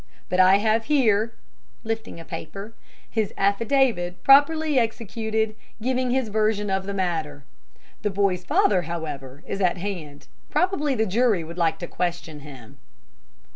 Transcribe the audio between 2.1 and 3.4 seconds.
a paper, "his